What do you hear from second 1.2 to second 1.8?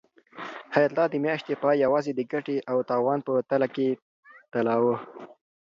میاشتې پای